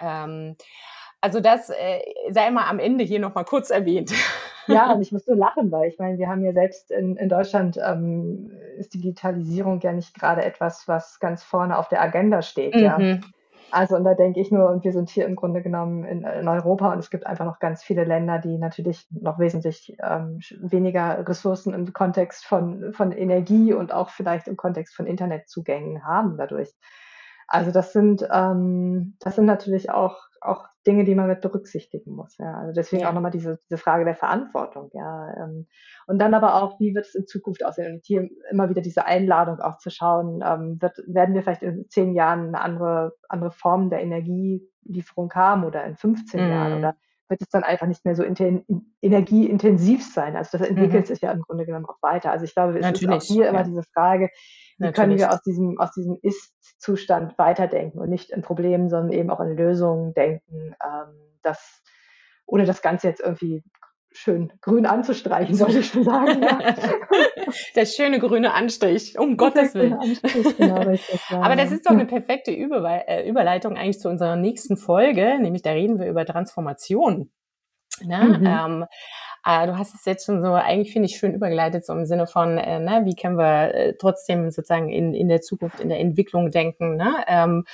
[0.00, 0.56] Ähm,
[1.20, 2.00] also das äh,
[2.30, 4.12] sei mal am Ende hier nochmal kurz erwähnt.
[4.68, 7.28] Ja, und ich muss so lachen, weil ich meine, wir haben ja selbst in, in
[7.28, 12.74] Deutschland ähm, ist Digitalisierung ja nicht gerade etwas, was ganz vorne auf der Agenda steht.
[12.74, 12.80] Mhm.
[12.80, 13.18] Ja.
[13.70, 16.48] Also und da denke ich nur, und wir sind hier im Grunde genommen in, in,
[16.48, 21.26] Europa und es gibt einfach noch ganz viele Länder, die natürlich noch wesentlich ähm, weniger
[21.28, 26.72] Ressourcen im Kontext von, von Energie und auch vielleicht im Kontext von Internetzugängen haben dadurch.
[27.48, 32.36] Also das sind, ähm, das sind natürlich auch, auch Dinge, die man mit berücksichtigen muss.
[32.38, 32.58] Ja.
[32.58, 33.08] Also deswegen ja.
[33.08, 34.90] auch nochmal diese, diese Frage der Verantwortung.
[34.92, 35.34] Ja.
[35.36, 35.66] Ähm,
[36.06, 37.96] und dann aber auch, wie wird es in Zukunft aussehen?
[37.96, 41.88] Und hier immer wieder diese Einladung auch zu schauen, ähm, wird, werden wir vielleicht in
[41.88, 46.50] zehn Jahren eine andere, andere Form der Energielieferung haben oder in 15 mhm.
[46.50, 46.78] Jahren?
[46.78, 46.96] Oder
[47.28, 50.36] wird es dann einfach nicht mehr so energieintensiv sein?
[50.36, 51.06] Also das entwickelt mhm.
[51.06, 52.30] sich ja im Grunde genommen auch weiter.
[52.30, 53.50] Also ich glaube, es Natürlich, ist auch hier ja.
[53.50, 54.30] immer diese Frage,
[54.78, 54.94] wie Natürlich.
[54.94, 59.40] können wir aus diesem, aus diesem Ist-Zustand weiterdenken und nicht in Problemen, sondern eben auch
[59.40, 61.82] in Lösungen denken, ähm, das,
[62.44, 63.62] ohne das Ganze jetzt irgendwie
[64.16, 66.42] schön grün anzustreichen, soll ich schon sagen.
[66.42, 66.58] Ja.
[67.76, 69.98] Der schöne grüne Anstrich, um Gottes Willen.
[70.58, 70.76] Genau,
[71.44, 75.70] Aber das ist doch eine perfekte äh, Überleitung eigentlich zu unserer nächsten Folge, nämlich da
[75.70, 77.30] reden wir über Transformation.
[78.02, 78.38] Ne?
[78.38, 78.46] Mhm.
[78.46, 78.84] Ähm,
[79.46, 82.26] äh, du hast es jetzt schon so, eigentlich finde ich schön übergeleitet, so im Sinne
[82.26, 86.00] von, äh, ne, wie können wir äh, trotzdem sozusagen in, in der Zukunft, in der
[86.00, 87.24] Entwicklung denken, ne?
[87.28, 87.64] ähm,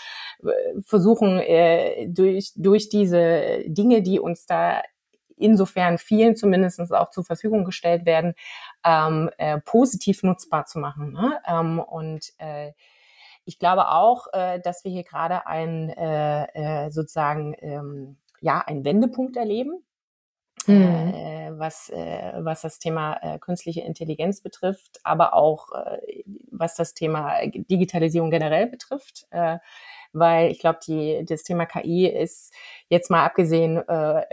[0.84, 4.82] versuchen äh, durch, durch diese Dinge, die uns da
[5.38, 8.34] insofern vielen zumindest auch zur Verfügung gestellt werden,
[8.84, 11.12] ähm, äh, positiv nutzbar zu machen.
[11.12, 11.40] Ne?
[11.48, 12.72] Ähm, und äh,
[13.46, 18.84] ich glaube auch, äh, dass wir hier gerade ein äh, äh, sozusagen ähm, ja ein
[18.84, 19.82] Wendepunkt erleben.
[20.68, 21.14] Mhm.
[21.14, 26.94] Äh, was, äh, was das Thema äh, künstliche Intelligenz betrifft, aber auch äh, was das
[26.94, 29.26] Thema Digitalisierung generell betrifft.
[29.30, 29.58] Äh,
[30.12, 30.78] weil ich glaube,
[31.24, 32.52] das Thema KI ist
[32.88, 34.24] jetzt mal abgesehen äh,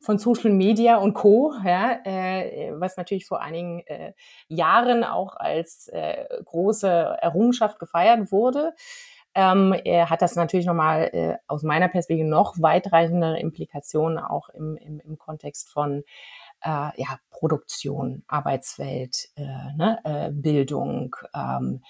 [0.00, 4.12] von Social Media und Co., ja, äh, was natürlich vor einigen äh,
[4.48, 6.88] Jahren auch als äh, große
[7.20, 8.74] Errungenschaft gefeiert wurde,
[9.38, 14.76] ähm, er hat das natürlich nochmal äh, aus meiner Perspektive noch weitreichendere Implikationen auch im,
[14.76, 16.02] im, im Kontext von
[16.62, 19.42] äh, ja, Produktion, Arbeitswelt, äh,
[19.76, 21.84] ne, äh, Bildung, ähm,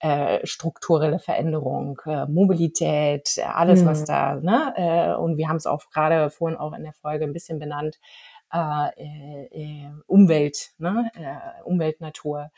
[0.00, 4.06] äh, strukturelle Veränderung, äh, Mobilität, alles, was Mhm.
[4.06, 7.32] da, ne, äh, und wir haben es auch gerade vorhin auch in der Folge ein
[7.32, 7.98] bisschen benannt,
[10.08, 11.08] Umwelt, ne,
[11.64, 12.50] Umwelt, Natur.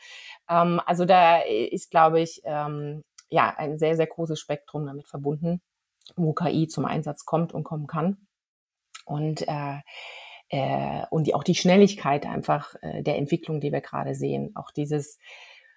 [0.49, 5.61] Ähm, also da ist, glaube ich, ähm, ja, ein sehr, sehr großes Spektrum damit verbunden,
[6.15, 8.27] wo KI zum Einsatz kommt und kommen kann.
[9.05, 9.79] Und, äh,
[10.49, 14.51] äh, und die, auch die Schnelligkeit einfach äh, der Entwicklung, die wir gerade sehen.
[14.55, 15.17] Auch dieses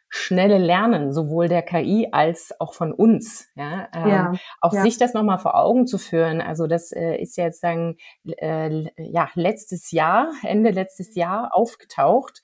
[0.09, 3.49] schnelle Lernen, sowohl der KI als auch von uns.
[3.57, 4.83] Ja, ähm, Ja, auch ja.
[4.83, 6.43] sich das nochmal vor Augen zu führen.
[6.43, 12.43] Also das äh, ist jetzt sagen, äh, ja, letztes Jahr, Ende letztes Jahr aufgetaucht.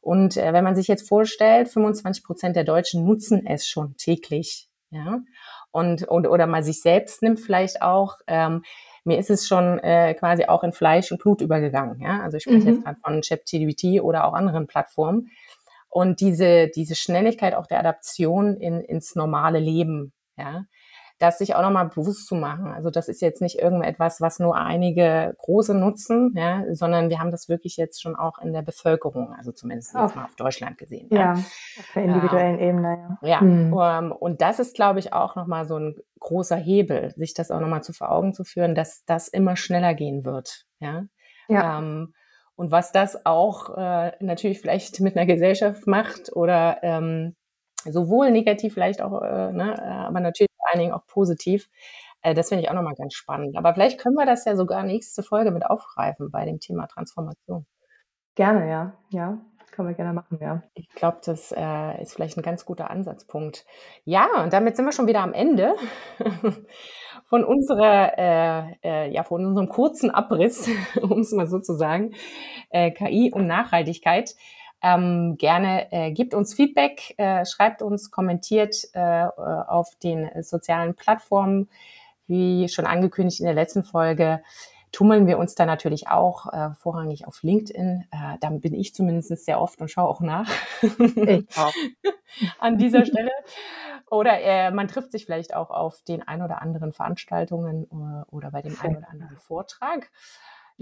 [0.00, 4.68] Und äh, wenn man sich jetzt vorstellt, 25 Prozent der Deutschen nutzen es schon täglich.
[4.92, 5.20] Ja,
[5.70, 8.16] und, und oder mal sich selbst nimmt vielleicht auch.
[8.26, 8.62] Ähm,
[9.04, 12.00] mir ist es schon äh, quasi auch in Fleisch und Blut übergegangen.
[12.00, 12.20] Ja?
[12.22, 12.84] Also ich spreche jetzt Mhm.
[12.84, 15.30] gerade von ChatGPT oder auch anderen Plattformen.
[15.88, 20.64] Und diese, diese Schnelligkeit auch der Adaption in, ins normale Leben, ja,
[21.20, 22.72] das sich auch nochmal bewusst zu machen.
[22.72, 27.30] Also das ist jetzt nicht irgendetwas, was nur einige große nutzen, ja, sondern wir haben
[27.30, 30.78] das wirklich jetzt schon auch in der Bevölkerung, also zumindest jetzt Auf, mal auf Deutschland
[30.78, 31.08] gesehen.
[31.10, 33.28] Ja, ja, auf der ja, individuellen Ebene, ja.
[33.28, 33.40] ja.
[33.42, 33.78] Mhm.
[33.78, 37.60] Ähm, und das ist, glaube ich, auch nochmal so ein großer Hebel, sich das auch
[37.60, 40.64] nochmal zu vor Augen zu führen, dass das immer schneller gehen wird.
[40.80, 41.04] Ja.
[41.48, 42.14] Ja, Ähm,
[42.56, 47.34] und was das auch äh, natürlich vielleicht mit einer Gesellschaft macht oder ähm,
[47.84, 51.68] sowohl negativ vielleicht auch, äh, ne, äh, aber natürlich vor allen Dingen auch positiv.
[52.22, 53.56] Äh, das finde ich auch nochmal ganz spannend.
[53.56, 57.66] Aber vielleicht können wir das ja sogar nächste Folge mit aufgreifen bei dem Thema Transformation.
[58.34, 58.94] gerne, ja.
[59.10, 59.38] Ja,
[59.72, 60.62] können wir gerne machen, ja.
[60.74, 63.64] Ich glaube, das äh, ist vielleicht ein ganz guter Ansatzpunkt.
[64.04, 65.74] Ja, und damit sind wir schon wieder am Ende
[67.28, 70.68] von unserer, äh, äh, ja, von unserem kurzen Abriss,
[71.02, 72.14] um es mal so zu sagen,
[72.70, 74.34] äh, KI und Nachhaltigkeit.
[74.82, 80.94] Ähm, gerne äh, gebt uns Feedback, äh, schreibt uns, kommentiert äh, äh, auf den sozialen
[80.94, 81.68] Plattformen.
[82.26, 84.42] Wie schon angekündigt in der letzten Folge,
[84.92, 88.04] tummeln wir uns da natürlich auch äh, vorrangig auf LinkedIn.
[88.10, 90.50] Äh, da bin ich zumindest sehr oft und schaue auch nach
[91.56, 91.72] auch.
[92.58, 93.30] an dieser Stelle.
[94.10, 98.50] Oder äh, man trifft sich vielleicht auch auf den ein oder anderen Veranstaltungen äh, oder
[98.50, 100.10] bei dem ein Sehr oder anderen Vortrag.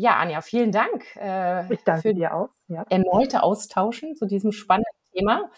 [0.00, 2.84] Ja, Anja, vielen Dank äh, Ich danke für dir auch, ja.
[2.88, 5.50] erneute Austauschen zu diesem spannenden Thema.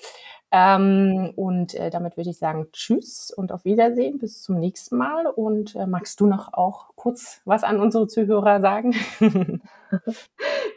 [0.51, 5.27] Ähm, und äh, damit würde ich sagen, tschüss und auf Wiedersehen, bis zum nächsten Mal.
[5.27, 8.95] Und äh, magst du noch auch kurz was an unsere Zuhörer sagen?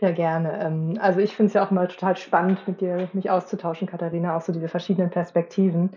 [0.02, 0.60] Ja, gerne.
[0.60, 4.36] Ähm, also ich finde es ja auch mal total spannend, mit dir mich auszutauschen, Katharina,
[4.36, 5.92] auch so diese verschiedenen Perspektiven.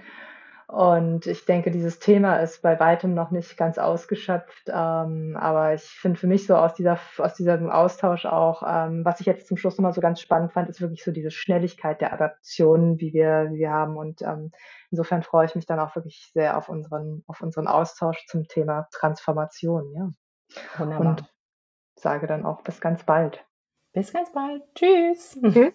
[0.69, 4.65] Und ich denke, dieses Thema ist bei weitem noch nicht ganz ausgeschöpft.
[4.67, 9.21] Ähm, aber ich finde für mich so aus dieser, aus diesem Austausch auch, ähm, was
[9.21, 12.13] ich jetzt zum Schluss nochmal so ganz spannend fand, ist wirklich so diese Schnelligkeit der
[12.13, 13.97] Adaption, wie wir, wie wir haben.
[13.97, 14.51] Und ähm,
[14.91, 18.89] insofern freue ich mich dann auch wirklich sehr auf unseren, auf unseren Austausch zum Thema
[18.91, 20.11] Transformation, ja.
[20.79, 21.07] Wunderbar.
[21.07, 21.25] Und
[21.95, 23.45] sage dann auch bis ganz bald.
[23.93, 24.63] Bis ganz bald.
[24.75, 25.39] Tschüss.
[25.41, 25.73] Tschüss.